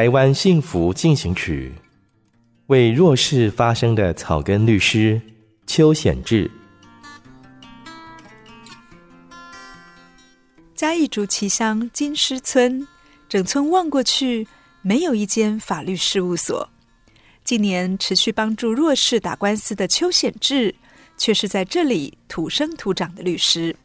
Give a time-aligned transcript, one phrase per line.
[0.00, 1.70] 台湾幸福进行曲，
[2.68, 5.20] 为弱势发声的草根律师
[5.66, 6.50] 邱显志。
[10.74, 12.88] 嘉义竹崎乡金狮村，
[13.28, 14.48] 整村望过去，
[14.80, 16.66] 没有一间法律事务所。
[17.44, 20.74] 近年持续帮助弱势打官司的邱显志，
[21.18, 23.76] 却是在这里土生土长的律师。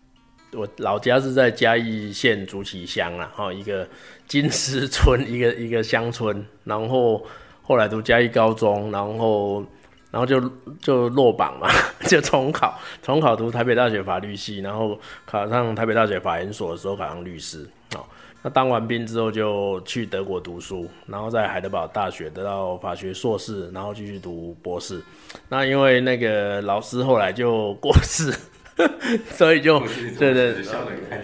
[0.55, 3.87] 我老家是在嘉义县竹崎乡啊，哈，一个
[4.27, 6.43] 金狮村， 一个一个乡村。
[6.63, 7.25] 然后
[7.61, 9.65] 后来读嘉义高中，然后
[10.11, 10.41] 然后就
[10.81, 11.67] 就落榜嘛，
[12.07, 17.67] 就重考，重考读台北大学法律系，然后考上台北大学法研所的时候考上律师。
[17.95, 18.03] 哦，
[18.41, 25.01] 那当完兵之后就去德国读书，然后在海德堡大学得到法学硕士，然后继续读博士。
[25.49, 28.33] 那因为那个老师后来就过世。
[29.37, 29.79] 所以就
[30.19, 30.53] 对对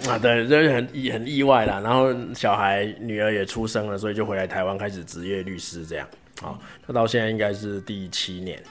[0.07, 1.81] 啊，对，就是很意很意外啦。
[1.81, 6.07] 然后小孩女儿也出生了，所以就回来台湾开始执业律师这样。
[6.41, 6.57] 好，
[6.87, 8.61] 那到现在应该是第七年。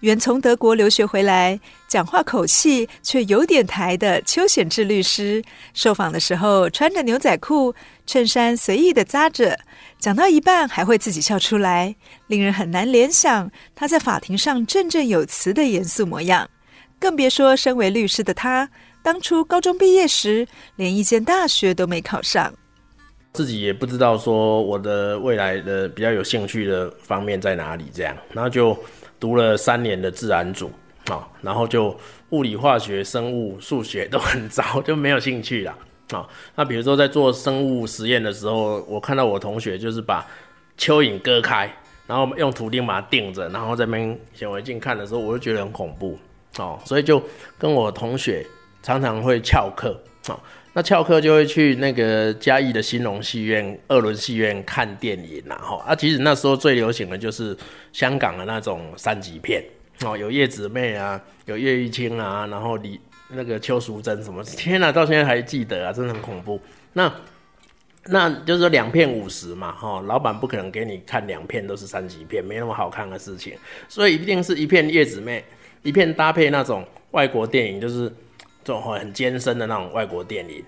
[0.00, 7.74] 原从德国留学回来，讲话口气却有点台的邱显志律师，受访的时候穿着牛仔裤，
[8.06, 9.58] 衬衫随意的扎着，
[9.98, 16.48] 讲到一半还会自己笑出来，令人很难联想他在法庭上振振有词的严肃模样。
[16.98, 18.68] 更别说，身为律师的他，
[19.02, 20.46] 当初高中毕业时，
[20.76, 22.52] 连一间大学都没考上，
[23.32, 28.76] 自己也不知道说我的未来的比较有兴趣的方面在哪里，这样，然后就
[29.20, 30.70] 读了三年的自然组，
[31.08, 31.96] 啊，然后就
[32.30, 35.78] 物理、化学、生物、数学都很糟，就没有兴趣了，
[36.12, 40.26] 啊，那比如说在做生物实验的时候，我看到我同学就是把
[40.78, 41.70] 蚯蚓割开，
[42.06, 46.18] 然后用图钉把它钉着，然后在那边显微镜看的时候，我就觉得很恐怖。
[46.58, 47.22] 哦，所以就
[47.58, 48.46] 跟我同学
[48.82, 50.38] 常常会翘课，哦，
[50.72, 57.56] 那翘课就会去那个嘉义的新隆戏院、二轮戏院看电影然后啊，其实那时候最流行的就是
[57.92, 59.64] 香港的那种三级片，
[60.04, 63.00] 哦，有叶子妹啊，有叶玉卿啊，然后李
[63.30, 66.60] 那个邱淑贞什么，天哪，到现在还记得啊，真的很恐怖。
[66.92, 67.12] 那
[68.08, 73.54] 那就是说两片五十嘛，哈，老板不可能给你看两片都是三级片，没那么好看的事情，
[73.88, 75.44] 所以一定是一片叶子妹。
[75.82, 78.08] 一片搭配那种外国电影，就是
[78.64, 80.64] 这种很艰深的那种外国电影。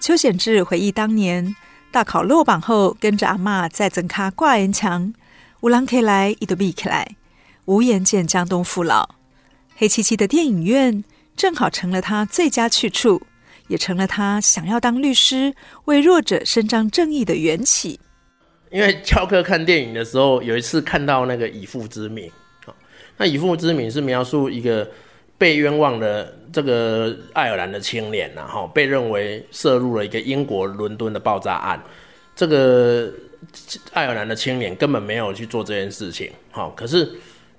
[0.00, 1.54] 邱显志回忆当年
[1.90, 5.12] 大考落榜后，跟着阿嬷在增卡挂岩墙，
[5.60, 7.16] 有人起来伊都闭起来，
[7.64, 9.16] 无颜见江东父老。
[9.76, 11.04] 黑漆漆的电影院
[11.36, 13.22] 正好成了他最佳去处，
[13.66, 18.00] 也成了他想要当律师、为弱者伸张正义的缘起。
[18.70, 22.30] 因为翘课看电影的时候，有一次看到那个以父之名，
[23.16, 24.86] 那以父之名是描述一个
[25.38, 31.82] 被冤枉的这个爱尔兰的青年呐，哈，被认为涉入了一个英国伦敦的爆炸案，
[32.36, 33.10] 这个
[33.92, 37.10] 爱尔兰的青年根本没有去做这件事情，哈，可是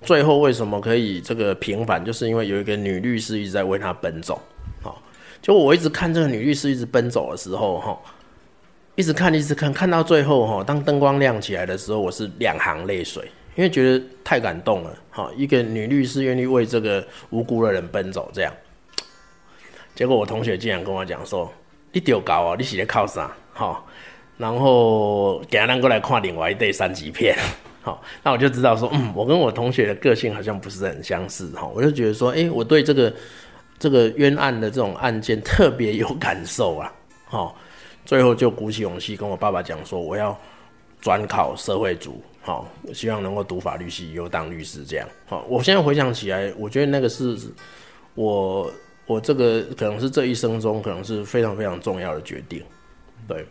[0.02, 4.40] 最后为什么可以这个平反，就是因为有一个女律师一直在为他奔走，
[4.80, 5.02] 好，
[5.42, 7.98] 就我一直看这个女律师一直奔走的时候，哈。
[9.00, 13.24] 一直看，一直看，看到最后哈，当灯光亮起来的时候，我是两行泪水，
[13.54, 14.94] 因为觉得太感动了。
[15.08, 18.52] 哈，一个女律师愿意为这个无辜的人奔走，这样。
[19.94, 21.50] 结果我同学竟然跟我讲说
[21.92, 23.82] ：“你丢高啊，你是在靠啥？”哈，
[24.36, 27.34] 然后给他过来看另外一对三级片。
[27.80, 31.50] 好，那我就知道说，嗯，我跟我同学的个性好像不是很相似。
[31.54, 33.10] 哈，我就觉得说，哎，我对这个
[33.78, 36.92] 这个冤案的这种案件特别有感受啊。
[37.24, 37.56] 好。
[38.04, 40.36] 最后就鼓起勇气跟我爸爸讲说，我要
[41.00, 45.08] 转考社会组，好，希望能够读法律系，以后当律师这样。
[45.26, 47.38] 好，我现在回想起来，我觉得那个是
[48.14, 48.70] 我
[49.06, 52.62] 我这个可能是这一生中可能是非常非常重要的决定。
[53.28, 53.46] 对，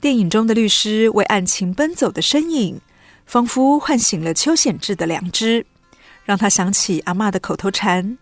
[0.00, 2.80] 电影中的律师为案情奔走的身影，
[3.26, 5.66] 仿佛唤醒了邱显智的良知，
[6.24, 8.16] 让他想起阿妈的口头禅：“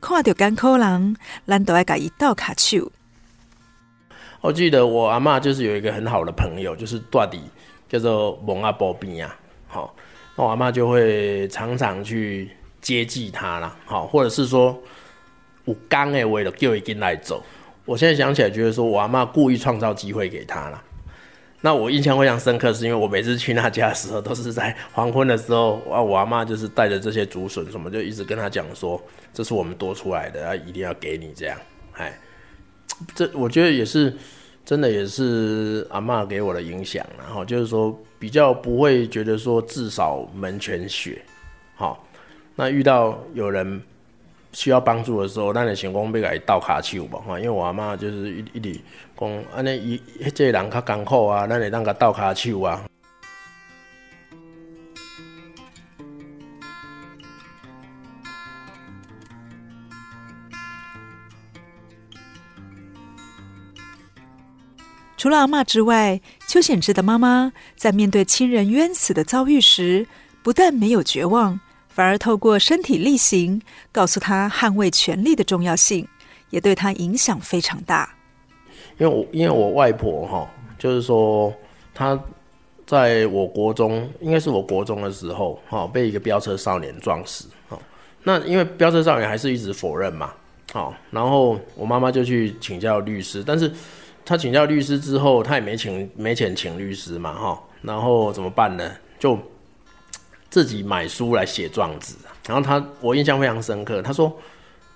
[0.00, 1.16] 看到干苦人，
[1.46, 2.90] 咱都爱给伊倒卡手。”
[4.46, 7.40] 我记得我阿嬷就是有一个很好的朋友，就是大底，
[7.88, 9.36] 叫做蒙阿波比啊。
[9.66, 9.92] 好，
[10.36, 12.48] 那我阿嬷就会常常去
[12.80, 13.76] 接济他啦。
[13.84, 14.80] 好，或者是说
[15.64, 17.42] 我刚诶，为了叫一进来走。
[17.84, 20.80] 我现在想起来，觉得说我阿嬷故意创造机会给他了。
[21.62, 29.02] 那我印象非常深刻，是因为我每次去他家的时候，都是在黄昏的时候啊，我阿嬷就是带着这些竹笋什么，就一直跟他讲说，
[29.34, 31.58] 这是我们多出来的，啊，一定要给你这样。
[31.94, 32.16] 哎，
[33.16, 34.16] 这我觉得也是。
[34.66, 41.22] 真的也是阿嬷给我的影响，然后就是说比较不会觉得说至少门前雪，
[41.76, 42.04] 好，
[42.56, 43.80] 那遇到有人
[44.52, 48.80] 需要帮助的时候，那你成功被给倒卡手吧，哈，因为我阿嬷就是一一直
[49.16, 52.84] 讲，安尼一这个人较艰苦啊，那你让他倒卡手啊。
[65.26, 70.06] 除了阿嬷之外，邱显智的妈妈在面对亲人冤死的遭遇时，
[70.44, 71.58] 不但没有绝望，
[71.88, 76.06] 反而透过身体力行，告诉他捍卫权利的重要性，
[76.50, 78.14] 也对他影响非常大。
[78.98, 81.52] 因为我因为我外婆哈，就是说
[81.92, 82.16] 她
[82.86, 87.48] 在我国中，应该是我国中的时候哈，被一个飙车少年撞死。
[88.22, 90.32] 那因为飙车少年还是一直否认嘛，
[90.72, 93.72] 好，然后我妈妈就去请教律师，但是。
[94.26, 98.92] 他请教律师之后，他也没请没钱请律师嘛，哈，然后怎么办呢？
[99.20, 99.38] 就
[100.50, 102.16] 自己买书来写状子。
[102.48, 104.36] 然后他，我印象非常深刻，他说，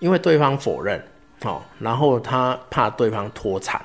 [0.00, 1.00] 因为对方否认，
[1.42, 3.80] 好，然后他怕对方脱产，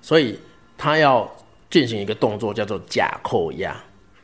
[0.00, 0.40] 所以
[0.78, 1.30] 他要
[1.68, 3.76] 进行一个动作，叫做假扣押。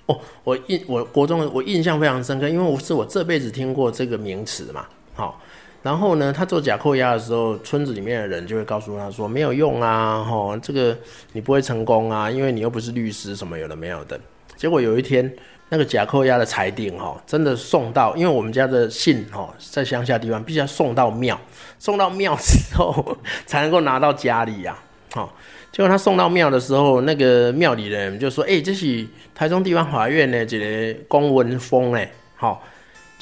[0.06, 5.38] 哦，我印我国中我印象非常深刻，因为我是我这辈子听过这个名词嘛，好。
[5.82, 10.96] 然后呢，他做假扣押的时候，村子里面的人就会告诉他说：“没有用啊，吼，这个
[11.32, 14.19] 你不会成功啊，因为你又不是律师，什么有的没有的。”
[14.56, 15.29] 结果有一天，
[15.70, 21.37] 那个假扣押的裁定，哈，真的送到，因为我们家的信，哈，在乡下地方必须要送到庙，
[21.81, 24.79] 送到庙之后 才能够拿到家里呀，
[25.12, 25.34] 好，
[25.73, 32.62] 结果他送到庙的时候，那个庙里的人就说：“哎，这是台中地方法院的这个公文封嘞，好。”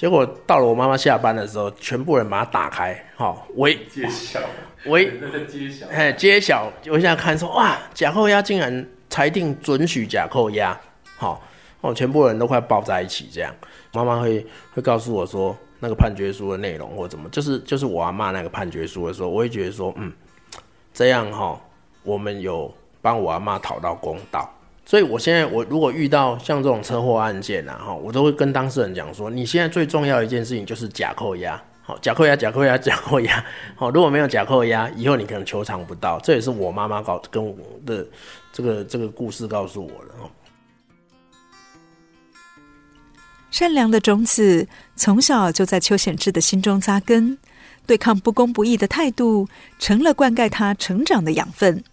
[0.01, 4.41] 结果到了我妈妈下班的时候，全部人把它打开，好，喂，揭晓，
[4.87, 10.75] 喂，那个揭晓，嘿，揭晓，我现在看说，哇，假扣押竟然裁定准许假扣押，
[11.19, 11.43] 好，
[11.83, 13.55] 哦，全部人都快抱在一起这样，
[13.93, 20.11] 妈妈会会告诉我说那个判决书的内容或怎么，就是就是我阿妈那个判决书的时候，我会觉得说，嗯，
[20.95, 21.61] 这样哈，
[22.05, 24.51] 我们有帮我阿妈讨到公道。
[24.91, 33.45] 所以，我现在我如果遇到像这种车祸案件啊，哈，我都会跟当事人讲说，你现在最重要一件事情就是假扣押，好，假扣押，假扣押， 假扣押，
[33.77, 36.19] 好，如果没有假扣押，以后你可能求偿不到。
[36.25, 37.55] 这也是我妈妈告跟我
[37.87, 38.05] 的
[38.53, 40.15] 这个这个故事告诉我的。
[43.53, 44.67] 善良的种子
[44.97, 47.39] 从小就在邱显智的心中扎根，
[47.87, 49.47] 对抗不公不义的态度
[49.79, 51.85] 成了灌溉他成长的养分。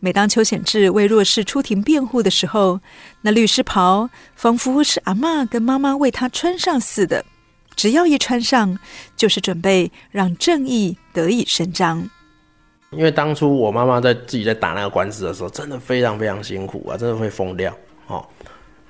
[0.00, 2.78] 每当邱显智为弱势出庭辩护的时候，
[3.22, 7.24] 那律师袍仿佛是阿妈跟妈妈为他穿上似的，
[7.74, 8.78] 只要一穿上，
[9.16, 12.08] 就是准备让正义得以伸张。
[12.90, 17.76] 因为当初我妈妈在自己在打那个官司的时候，真的非常非常辛苦啊，真的会疯掉
[18.06, 18.24] 哦。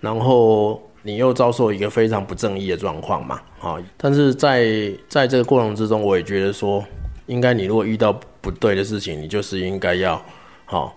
[0.02, 3.82] 然后你又遭受一个非常不正义的状况嘛，哦。
[3.96, 6.84] 但是在在这个过程之中，我也觉得说，
[7.24, 8.12] 应该你如果遇到
[8.42, 10.22] 不对的事情，你就是应该要。
[10.70, 10.94] 好，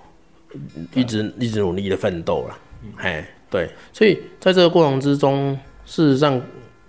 [0.94, 2.58] 一直一直努力的奋斗了，
[2.98, 6.36] 哎，对，所以在这个过程之中，事实上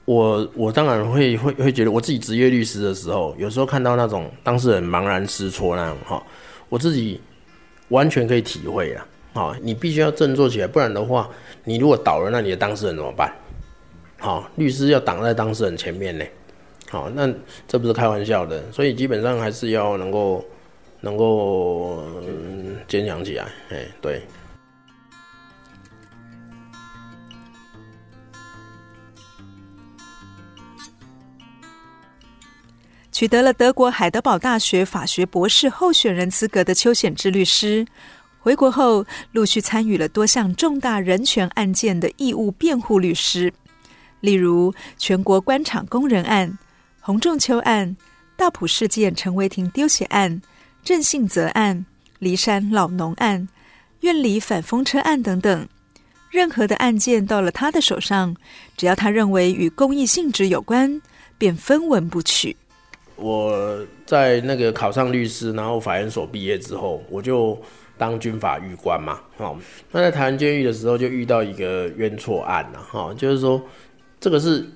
[0.04, 6.20] 我，我我当然会会会觉得，我自己职业律师的时候，有时候看到那种当事人茫然失措那种哈，
[6.68, 7.20] 我自己
[7.90, 11.30] 完全可以体会啊，好，你必须要振作起来，不然的话，
[11.62, 13.32] 你如果倒了，那你的当事人怎么办？
[14.18, 16.24] 好，律师要挡在当事人前面呢，
[16.90, 17.32] 好，那
[17.68, 20.44] 这不是开玩笑的，所以基本上还是要能够。
[21.02, 22.00] 能够
[22.86, 24.22] 坚强起来，哎，对。
[33.10, 37.84] 取得了德国海德堡大学法学博士候选人资格的邱显智律师，
[38.38, 43.52] 回国后陆续参与了多项重大人权案件的义务辩护律师，
[44.20, 46.56] 例如全国官场工人案、
[47.00, 47.96] 洪仲丘案。
[48.34, 50.40] 大埔事件陈为廷丢血案、
[50.84, 51.86] 郑信泽案、
[52.18, 53.48] 梨山老农案、
[54.00, 55.68] 院里反风车案等等。
[56.30, 58.34] 任何的案件到了他的手上，
[58.76, 61.00] 只要他认为与公益性质有关，
[61.38, 62.56] 便分文不取。
[63.16, 67.56] 我在那个考上律师，然后法研所毕业之后，我就
[67.96, 69.20] 当军法预官嘛。
[69.36, 69.56] 哦，
[69.92, 72.82] 那在台湾监狱的时候，就遇到一个冤错案了。
[72.82, 73.62] 哈，就是说，
[74.18, 74.66] 这个是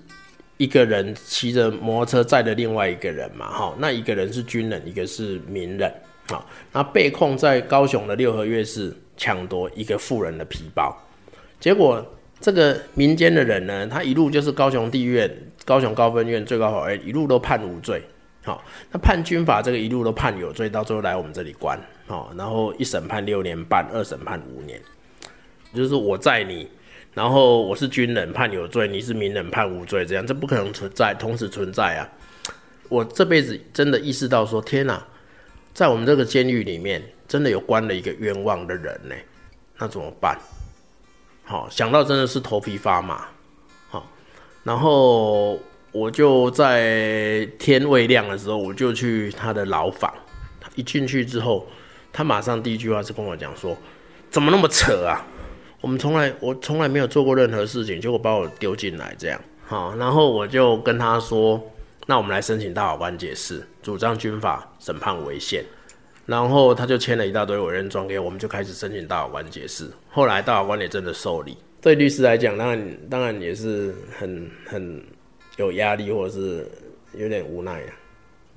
[0.57, 3.51] 一个人骑着摩托车载着另外一个人嘛。
[3.51, 5.93] 哈，那一个人是军人，一个是民人。
[6.29, 10.93] 啊，那被控在高雄的六合夜市抢夺一个妇人的皮包。
[11.61, 12.05] 结果，
[12.41, 15.31] 这个民间的人呢，他一路就是高雄地院、
[15.65, 18.03] 高雄高分院、最高法院一路都判无罪。
[18.43, 21.79] 好，那判军法这个一路都判有罪，到最后来我们这里关。
[22.09, 24.81] 好，然后一审判六年半，二审判五年。
[25.75, 26.69] 就是我载你，
[27.17, 32.05] 然后我是军人判有罪，你是民人判无罪，这样这不可能存在，同时存在啊！
[32.91, 35.03] 我这辈子真的意识到说，天哪，
[35.73, 39.15] 在我们这个监狱里面，真的有关了一个冤枉的人呢，
[39.79, 40.39] 那怎么办？
[41.43, 43.27] 好，想到真的是头皮发麻。
[43.89, 44.07] 好，
[44.63, 45.59] 然后
[45.93, 50.13] 我就在天未亮的时候，我就去他的牢房。
[50.75, 51.67] 一进去之后，
[52.13, 53.75] 他马上第一句话是跟我讲说
[54.31, 55.25] ：“怎么那么扯啊？
[55.87, 61.63] 我们从来我从来没有做过任何事情，结果把我丢进来这样。”好，然后我就跟他说
[62.09, 65.65] ：“那我们来申请大法官解释，主张军法审判违宪。”
[66.27, 69.89] 然后他就签了一大堆委任状给我们，就开始申请大法官解释。
[70.11, 71.57] 后来大法官也真的受理。
[71.81, 75.01] 对律师来讲，当然当然也是很很
[75.57, 76.69] 有压力，或者是
[77.15, 77.95] 有点无奈啊。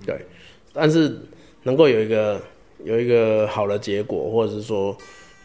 [0.03, 0.25] 对，
[0.73, 1.15] 但是
[1.61, 2.41] 能够有一个
[2.83, 4.97] 有一个好的结果，或者是说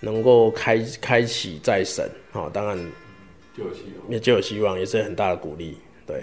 [0.04, 2.76] 能够开开启再审，好，当然
[3.56, 5.78] 就有希望，也就有希望，也是很大的鼓励。
[6.06, 6.22] 对，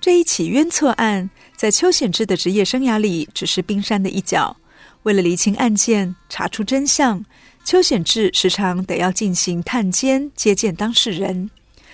[0.00, 1.28] 这一起冤错案。
[1.54, 4.56] 在邱显智的职业生涯里，只是冰山的一角。
[5.04, 7.24] 为了厘清案件、查出真相，
[7.64, 11.48] 邱显智时常得要进行探监、接见当事人，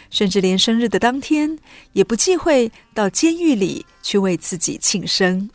[0.08, 1.58] 甚至连生日的当天
[1.92, 5.50] 也不忌讳到监狱里去为自己庆生。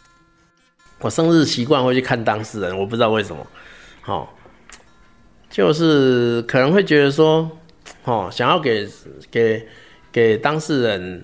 [1.03, 3.45] 我生日习惯会去看当事人，我不知道为什么。
[4.05, 4.27] 哦，
[5.50, 7.50] 就是可能会觉得说，
[8.05, 8.88] 哦，想要给
[9.29, 9.67] 给
[10.12, 11.24] 给当事人。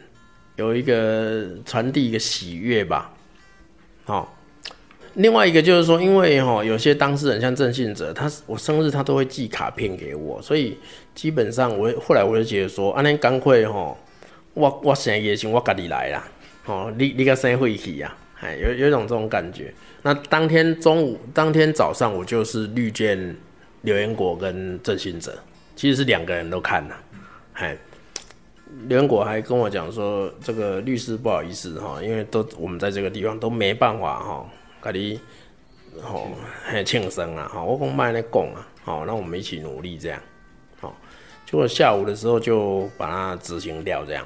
[0.55, 3.13] 有一个传递一个喜悦吧，
[4.03, 4.37] 好。
[5.13, 10.77] 另外一个就是说，因为哈有些当事人像郑信哲，他我生日他都会寄卡片给我，所以
[11.15, 13.95] 基本上我后来我就觉得说，啊，那刚会哈，
[14.53, 16.27] 我我生日时我家己来啦，
[16.65, 19.73] 哦，你你个生会去呀，哎，有有一种这种感觉。
[20.01, 23.35] 那当天中午，当天早上我就是绿见
[23.81, 25.37] 刘元国跟郑性泽，
[25.75, 26.95] 其实是两个人都看了，
[27.53, 27.77] 哎。
[28.87, 34.47] 刘元国还跟我讲说：“这个律师不好意思哈，因为都我们在这个地方都没办法哈，
[34.83, 35.19] 给你
[35.99, 36.27] 吼
[36.63, 40.21] 还庆生啊哈，我讲卖那讲啊，好，那我们一起努力这样，
[40.79, 40.95] 好，
[41.47, 44.23] 结果下午的时候就把它执行掉这样。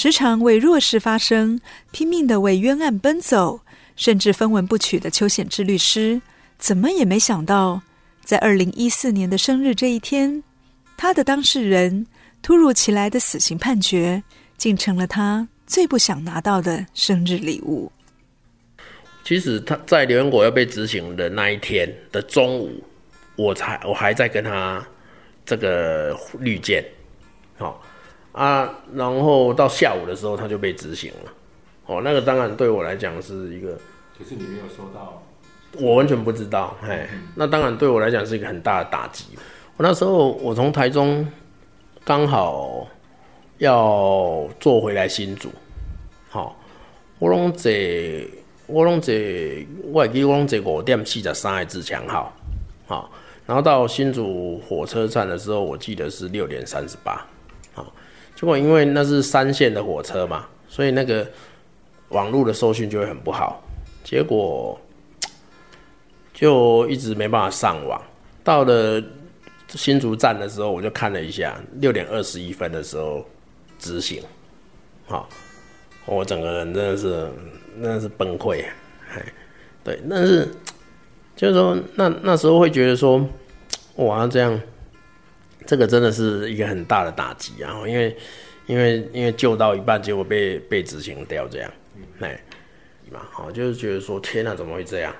[0.00, 3.62] 时常为弱势发声，拼命的为冤案奔走，
[3.96, 6.22] 甚至分文不取的邱显志律师，
[6.56, 7.82] 怎么也没想到。”
[8.22, 10.44] 在二零一四年的生日这一天，
[10.96, 12.06] 他的当事人
[12.40, 14.22] 突如其来的死刑判决，
[14.56, 17.90] 竟成了他最不想拿到的生日礼物。
[19.24, 22.84] 其实他在刘元国要被执行的那一天的中午，
[23.34, 24.86] 我才我还在跟他
[25.44, 26.84] 这个绿见，
[28.38, 31.32] 啊，然后到下午的时候他就被执行了。
[31.86, 33.72] 哦，那个当然对我来讲是一个，
[34.16, 35.20] 可是你没有收到。
[35.72, 39.24] 我完全不知道，嘿，那当然对我来讲是一个很大的打击。
[39.76, 41.26] 我那时候我从台中
[42.04, 42.86] 刚好
[43.58, 45.50] 要坐回来新竹，
[46.30, 46.56] 好，
[47.18, 47.72] 我拢坐
[48.66, 49.12] 我拢坐，
[49.92, 52.32] 我记我拢坐五点四十三的自强号，
[52.86, 53.10] 好，
[53.46, 57.26] 然后到新竹火车站的时候，我记得是六点三十八，好，
[58.38, 61.26] 结果因为那是三线的火车嘛，所以那个
[62.10, 63.62] 网络的收讯就会很不好，
[64.04, 64.78] 结果。
[66.32, 68.00] 就一直没办法上网，
[68.44, 69.02] 到了
[69.70, 73.26] 新竹站的时候，我就看了一下，六点二十一分的时候
[73.76, 74.22] 执行，
[75.08, 75.28] 好，
[76.06, 77.28] 我整个人真的是
[77.82, 78.62] 真的是崩溃，
[79.82, 80.48] 对，但是
[81.34, 83.20] 就是说那那时候会觉得说，
[83.96, 84.60] 哇，这样
[85.68, 88.16] 这个真的是一个很大的打击啊，因为
[88.64, 91.70] 因为因为救到一半，结果被被执行掉这样，
[92.20, 92.40] 哎，
[93.12, 95.14] 嘛，好，就是觉得说，天哪，怎么会这样？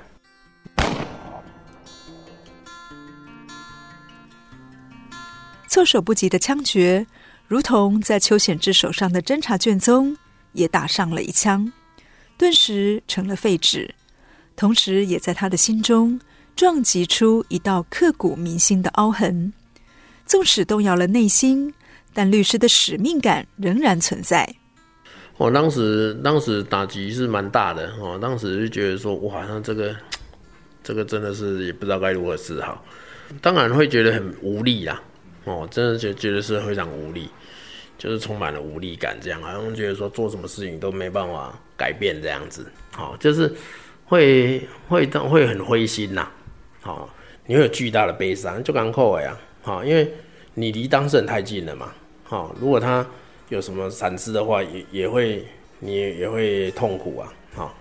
[5.69, 7.07] 措手不及的枪决，
[7.47, 10.17] 如同在邱显志手上的侦查卷宗
[10.53, 11.71] 也打上了一枪，
[12.39, 13.95] 顿时成了废纸，
[14.57, 16.19] 同时也在他的心中
[16.57, 19.53] 撞击出一道刻骨铭心的凹痕。
[20.29, 21.73] 纵使动摇了内心，
[22.13, 24.49] 但律师的使命感仍然存在。
[25.39, 29.97] 我当时当时打击是蛮大的哦，当时就觉得说，哇，那这个
[30.85, 32.85] 这个真的是也不知道该如何是好，
[33.41, 35.03] 当然会觉得很无力啦。
[35.45, 37.31] 哦，真的就觉得是非常无力，
[37.97, 43.51] 就是充满了无力感，这样好像觉得说做什么事情都没办法改变这样子，好，就是
[44.05, 46.29] 会会会很灰心呐，
[46.83, 47.09] 好，
[47.47, 49.35] 你会有巨大的悲伤，就刚扣呀，
[49.69, 50.11] 好，因为
[50.55, 51.93] 你离当事人太近了嘛，
[52.25, 53.07] 好，如果他
[53.51, 55.45] 有什么闪失的话，也也会
[55.81, 57.75] 你也，会痛苦啊，好，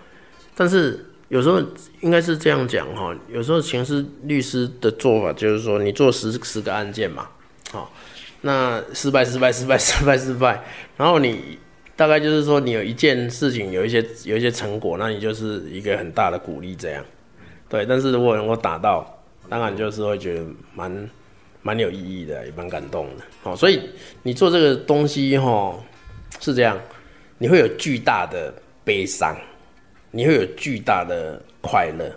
[0.54, 1.62] 但是有时候
[2.02, 7.26] 应该是这样讲哈，有时候刑事律师的做法就是说，你做十十个案件嘛。
[7.70, 7.90] 好，
[8.42, 10.62] 那失败，失败，失败，失败，失败。
[10.98, 11.58] 然后你
[11.96, 17.02] 大概就是说，你有一件事情有一些有一些成果，那你就是一个很大的鼓励，这样。
[17.66, 21.08] 对，但是如果能够达到，当然就是会觉得蛮
[21.62, 23.24] 蛮有意义的，也蛮感动的。
[23.42, 23.82] 好，所以
[24.22, 25.78] 你做这个东西，哈，
[26.40, 26.80] 是这样，
[27.38, 29.36] 你会有巨大的悲伤，
[30.10, 32.10] 你会有巨大的快乐。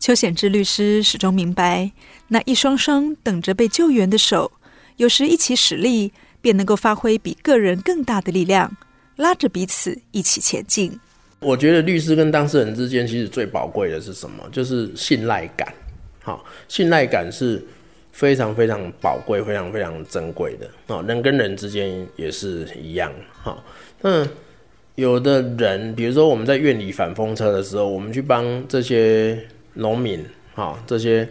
[0.00, 1.90] 邱显志律师始终明白，
[2.28, 4.52] 那一双双等着被救援的手，
[4.96, 8.76] 有时一起使力，便能够发挥比个人更大的力量，
[9.16, 10.98] 拉着彼此一起前进。
[11.40, 14.46] 我觉得律师跟当事人之间，其实最宝贵的是什么？
[14.50, 15.72] 就是信赖感。
[16.24, 17.64] 好，信赖感是
[18.10, 20.68] 非常非常宝贵、非常非常珍贵的。
[20.88, 23.12] 哦，人跟人之间也是一样。
[23.40, 23.62] 好，
[24.00, 24.26] 那
[24.96, 29.38] 有的人，比如说我们在院里反风车的时候，我们去帮这些。
[29.76, 31.28] 农民，哈，这些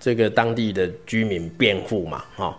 [0.00, 2.58] 这个当地的居民辩护嘛，哈，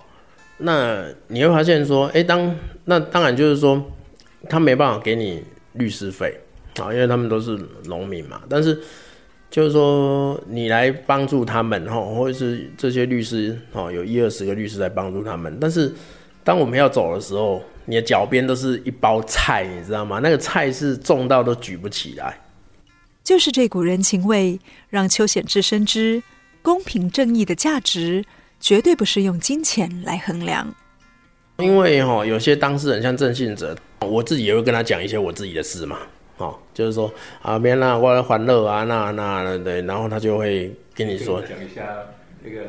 [0.59, 3.83] 那你会发现说，哎，当那当然就是说，
[4.47, 6.39] 他没办法给你律师费，
[6.79, 8.43] 啊，因为他们都是农民嘛。
[8.47, 8.79] 但是
[9.53, 15.55] 就是说，你来帮助他们，哈，或者是这些律师，哦，有一二十个律师来帮助他们。
[15.61, 15.93] 但是
[16.43, 20.17] 当我们要走的时候，你的脚边都是一包菜，你知道吗？
[20.23, 22.35] 那个菜是重到都举不起来。
[23.23, 26.23] 就是这股人情味，让邱显志深知
[26.63, 28.25] 公平正义的价值，
[28.59, 30.73] 绝对不是用金钱来衡量。
[31.59, 35.99] 因为哈，有些当事人像郑信哲，我自己也会跟他讲一些我自己的事嘛，
[36.43, 41.81] 哦，就是说啊，别那我来欢乐啊，那那对，然后他就会跟你说，讲一下
[42.43, 42.61] 那个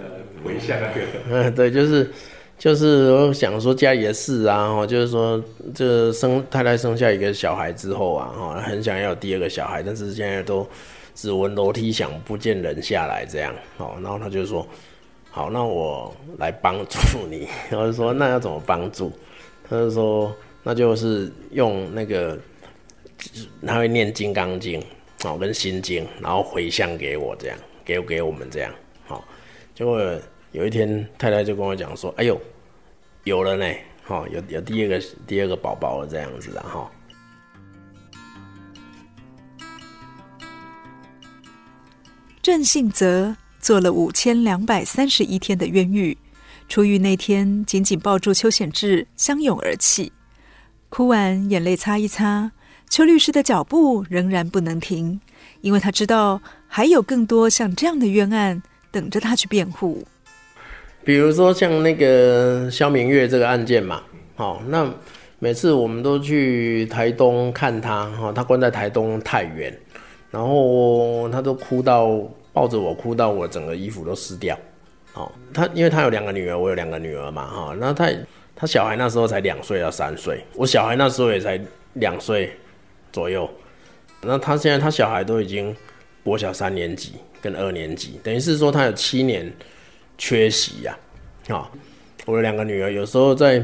[0.44, 2.10] 回向那个， 嗯，对，就是。
[2.56, 5.42] 就是我想说家里的事啊，哈，就是说
[5.74, 10.66] 这生太太生下一个小孩之后啊，哈，很想要有第二个小孩，但是现在都
[11.16, 14.64] 只闻楼梯响，不见人下来这样，哦，然后他就说，
[15.32, 17.48] 好，那我来帮助你。
[17.68, 19.12] 然后就说那要怎么帮助？
[19.68, 20.32] 他就说
[20.62, 22.38] 那就是用那个，
[23.66, 24.82] 他会念金刚经，
[25.24, 28.72] 哦，跟心经，然后回向给我这样，给给我们这样，
[29.06, 29.24] 好，
[29.74, 30.00] 结果。
[30.52, 32.40] 有一天，太太就跟我讲说：“哎呦，
[33.24, 33.66] 有了呢，
[34.04, 36.88] 哈，有有第二个第二个宝宝了，这样子的哈。”
[42.40, 46.16] 郑信泽做了五千两百三十一天的冤狱，
[46.68, 50.12] 出狱那天，紧紧抱住邱显志，相拥而泣。
[50.88, 52.52] 哭完，眼泪擦一擦，
[52.94, 55.20] 邱律师的脚步仍然不能停，
[55.62, 60.06] 因为他知道还有更多像这样的冤案等着他去辩护。
[61.02, 64.00] 比如说像那个萧明月这个案件嘛，
[64.36, 64.88] 好，那
[65.40, 69.76] 每次我们都去台东看他，哈，他关在台东太原，
[70.30, 74.56] 然后他都哭到抱着我，哭到我整个衣服都湿掉，
[75.14, 78.08] 哦，他因为他有两个女儿，我有两个女儿嘛，哈，那他
[78.54, 81.60] 他小孩那时候才两岁到三岁，我小孩那时候也才
[81.94, 82.56] 两岁
[83.14, 83.48] 左右，
[84.20, 85.74] 那他现在他小孩都已经
[86.22, 89.50] 国小三年级跟二年级，等于是说他有七年。
[90.16, 90.96] 缺席呀，
[91.48, 91.68] 啊，
[92.24, 93.60] 我的两个女儿有时候在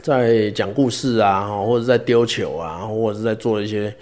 [0.00, 3.94] 在讲故事啊，或者在丢球啊，或者是在做一些，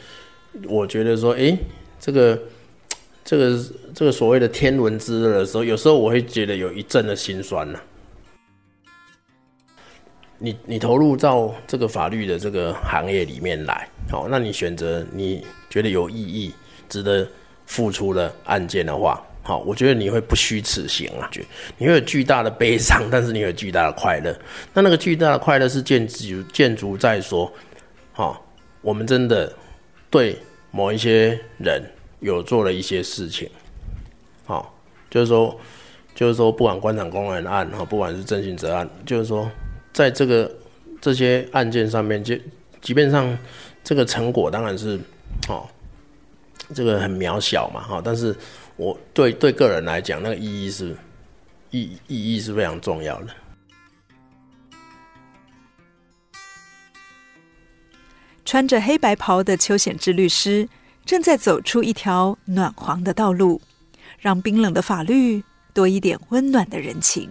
[0.68, 1.58] 我觉得说，诶，
[1.98, 2.40] 这个
[3.24, 3.58] 这个
[3.92, 7.80] 这个所谓的天伦之乐的时候，有时候我会觉得有一阵的心酸呐。
[10.42, 16.52] 你你投入到这个法律的这个行业里面来，好，那你选择你觉得有意义、
[16.88, 17.24] 值得
[17.64, 19.24] 付出的案件的话。
[19.44, 21.44] 好，我觉得你会不虚此行啊，觉
[21.76, 24.32] 你会有巨大的悲伤，但是你有巨大的快乐。
[24.72, 27.52] 那那个巨大的快乐是建筑建筑在说，
[28.12, 28.44] 好，
[28.82, 29.52] 我们真的
[30.08, 30.38] 对
[30.70, 31.82] 某一些人
[32.20, 33.50] 有做了一些事情，
[34.44, 34.72] 好，
[35.10, 35.58] 就是说
[36.14, 39.50] 就是说，不管官场公案案哈，不管是郑性泽案，就是说，
[39.92, 40.50] 在这个
[41.00, 42.34] 这些案件上面，就
[42.80, 43.36] 即便上
[43.84, 44.98] 这个成果当然是
[45.48, 45.68] 哦，
[46.74, 48.34] 这个很渺小嘛哈，但是
[48.76, 50.96] 我对对个人来讲，那个意义是
[51.70, 53.28] 意意义是非常重要的。
[58.44, 60.68] 穿着黑白袍的邱显智律师
[61.04, 63.60] 正在走出一条暖黄的道路，
[64.18, 67.30] 让冰冷的法律多一点温暖的人情。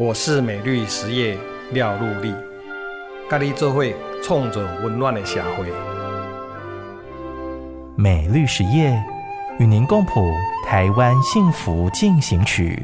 [0.00, 1.36] 我是美绿实业
[1.72, 2.32] 廖陆立，
[3.28, 5.66] 咖喱做会冲着温暖的社会。
[7.96, 8.96] 美绿实业
[9.58, 10.32] 与您共谱
[10.64, 12.80] 台湾幸福进行曲。